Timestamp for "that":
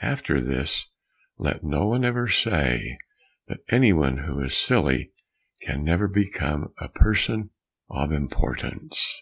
3.48-3.58